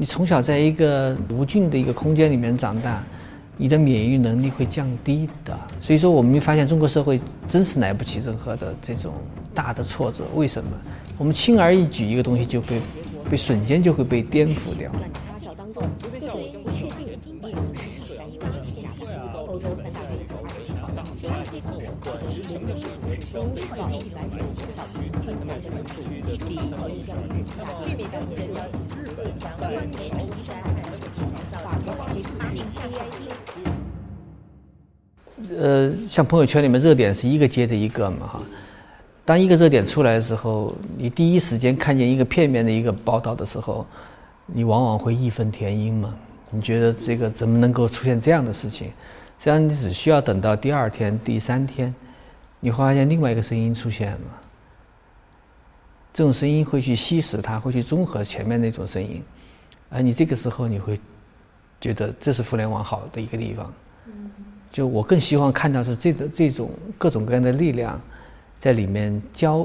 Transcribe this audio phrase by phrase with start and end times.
[0.00, 3.02] 你从小在一个无菌的一个空间里面长大，
[3.56, 5.58] 你的免疫能力会降低的。
[5.80, 9.12] 所以说，我们发现中国社会真是来不起任何的这种
[9.52, 10.22] 大的挫折。
[10.36, 10.70] 为什么？
[11.18, 12.80] 我们轻而易举一个东西就会
[13.28, 14.88] 被瞬间就会被颠覆掉。
[35.56, 38.42] 呃，像朋友圈里面热点是一个接着一个嘛哈。
[39.24, 43.84] 当一个热点出来的时候，你第一时间看见一个片面的一个报道的时候，
[44.46, 46.14] 你往往会义愤填膺嘛？
[46.50, 48.90] 你觉得这个怎么能够出现这样的事情？
[49.38, 51.94] 实际上，你只需要等到第二天、第三天，
[52.60, 54.42] 你会发现另外一个声音出现了。
[56.12, 59.22] 这种声音会去吸食它，会去综合前面那种声音，
[59.88, 61.00] 而你这个时候你会
[61.80, 63.72] 觉得这是互联网好的一个地方。
[64.70, 68.00] 就我更希望看到是这种这种各种各样的力量。
[68.58, 69.64] 在里面交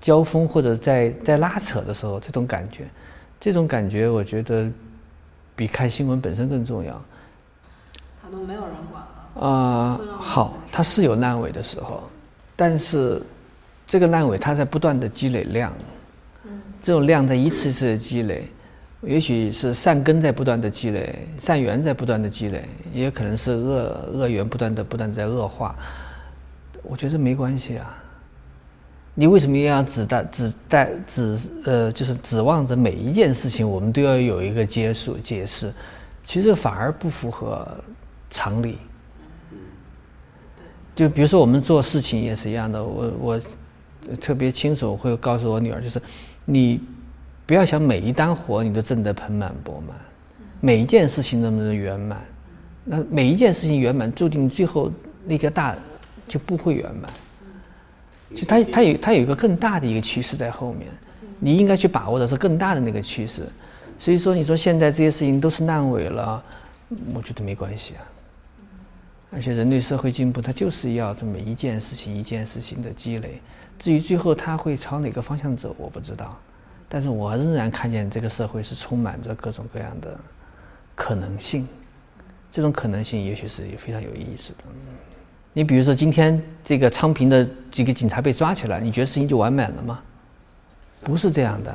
[0.00, 2.88] 交锋或者在在拉扯的时候，这种感觉，
[3.38, 4.66] 这种感觉，我觉得
[5.54, 6.98] 比看新闻本身更重要。
[8.30, 9.46] 他都没有人管了。
[9.46, 12.02] 啊，好，他是有烂尾的时候，
[12.54, 13.20] 但是
[13.86, 15.72] 这个烂尾它在不断的积累量。
[16.44, 16.60] 嗯。
[16.80, 18.48] 这种量在一次次的积累，
[19.02, 25.74] 也许是善根在不断的积累，善缘在不断的积累，也可能是恶恶缘不断的不断在恶化。
[26.82, 27.96] 我觉得没关系啊。
[29.12, 35.72] 你为什么要指代指代指呃，就是指望着每一件事情我们都要有一个结束解释？
[36.24, 37.66] 其实反而不符合
[38.30, 38.78] 常理。
[40.94, 43.40] 就比如说我们做事情也是一样的，我我
[44.20, 46.00] 特别清楚会告诉我女儿，就是
[46.44, 46.80] 你
[47.46, 49.96] 不要想每一单活你都挣得盆满钵满，
[50.60, 52.20] 每一件事情能不能圆满？
[52.84, 54.90] 那每一件事情圆满，注定最后
[55.24, 55.76] 那个大
[56.28, 57.10] 就不会圆满。
[58.34, 60.88] 就它它有它有一个更大的一个趋势在后面，
[61.38, 63.46] 你应该去把握的是更大的那个趋势。
[63.98, 66.42] 所以说，你说现在这些事情都是烂尾了，
[67.14, 68.02] 我觉得没关系啊。
[69.32, 73.40] 而且人类社会进步，它就是要这么一件事情一件事情的积累。
[73.78, 76.38] 至于最后它会朝哪个方向走，我不知道。
[76.88, 80.18] 但是我仍然看见这个社会是充满着各种各样的
[80.94, 81.66] 可能性。
[82.50, 84.64] 这种可能性也许是非常有意思的。
[85.52, 90.02] 你比如说，今天这个昌平的几个警察被抓起来，你觉得事情就完满了吗？
[91.02, 91.74] 不是这样的。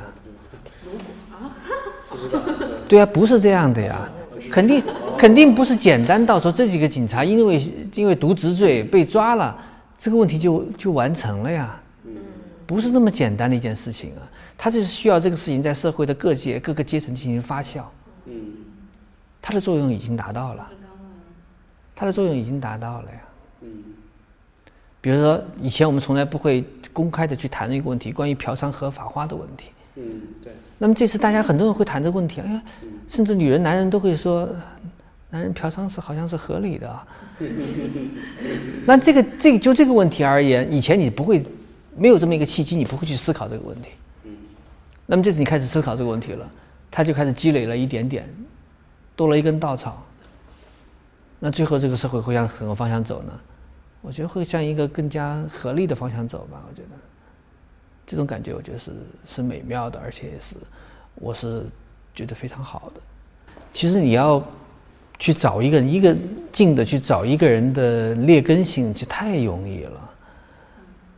[2.86, 4.08] 对啊，不是这样的呀，
[4.56, 4.82] 肯定
[5.18, 7.60] 肯定不是简单到说这几个警察因为
[7.92, 9.54] 因为渎职罪被抓了，
[9.98, 11.78] 这个问题就就完成了呀。
[12.66, 14.24] 不是那么简单的一件事情啊，
[14.56, 17.82] 他就是需要这个事情在社会的各界各个阶层进行发酵。
[18.24, 18.34] 嗯。
[19.42, 20.66] 它的作用已经达到了。
[21.94, 23.20] 它的作用已经达到了呀。
[23.60, 23.68] 嗯，
[25.02, 29.66] 比如说，以前我们从来不会公开的去谈论一个问题，关于嫖娼合法化的问题。
[29.96, 30.52] 嗯，对。
[30.78, 32.62] 那么这次大家很多人会谈这个问题，哎呀，
[33.08, 34.48] 甚至女人、男人都会说，
[35.30, 37.00] 男人嫖娼是好像是合理的。
[38.86, 41.44] 那这个这个就这个问题而言，以前你不会
[41.96, 43.88] 没有这么一个契机，你不会去思考这个问题。
[44.24, 44.32] 嗯。
[45.06, 46.50] 那么这次你开始思考这个问题了，
[46.90, 48.28] 他就开始积累了一点点，
[49.14, 50.04] 多了一根稻草。
[51.38, 53.32] 那最后这个社会会向什么方向走呢？
[54.02, 56.62] 我觉得会向一个更加合理的方向走吧。
[56.70, 56.88] 我觉得
[58.06, 58.92] 这种感觉，我觉得是
[59.26, 60.54] 是美妙的，而且是
[61.16, 61.64] 我是
[62.14, 63.00] 觉得非常好的。
[63.72, 64.42] 其实你要
[65.18, 66.16] 去找一个人，一个
[66.52, 70.10] 劲的去找一个人的劣根性，其实太容易了。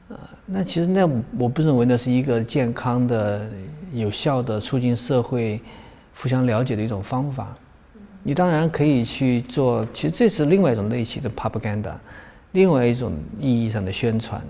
[0.08, 0.16] 啊，
[0.46, 1.06] 那其实那
[1.38, 3.46] 我不认为那是一个健康的、
[3.92, 5.60] 有效的促进社会
[6.14, 7.54] 互相了解的一种方法。
[8.22, 11.92] 你当然可以去做，其实这是另外一种类型的 propaganda，
[12.52, 14.42] 另外一种意义上的宣传。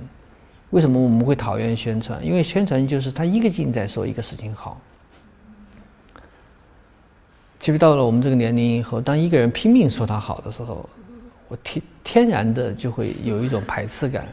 [0.71, 2.25] 为什么我们会讨厌宣传？
[2.25, 4.81] 因为宣传就是他一个劲在说一个事情好。
[7.61, 10.89] 其实到了我们这个年龄以后，当一个人拼命说他好的时候，
[11.49, 14.29] 我天天然的就会有一种排斥感，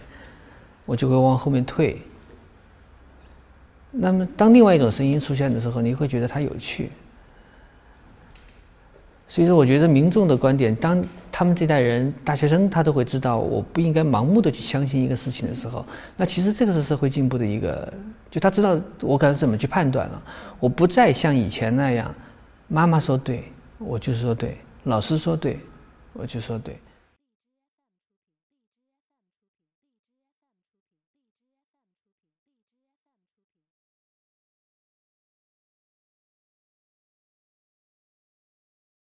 [0.85, 1.99] 我就会往后面退。
[3.89, 6.91] 那么当另外一种声音出现的时候，你会觉得它有趣。
[9.27, 11.03] 所以说，我觉得民众的观点，当
[11.37, 15.85] 他们这代人大学生他都会知道，我不应该盲目的去相信一个事情的时候，
[16.15, 17.91] 那其实这个是社会进步的一个，
[18.31, 20.21] 就他知道我该怎么去判断了。
[20.61, 22.15] 我不再像以前那样，
[22.69, 23.43] 妈妈说对，
[23.79, 24.51] 我就说对；
[24.83, 25.59] 老师说对，
[26.13, 26.79] 我就说对。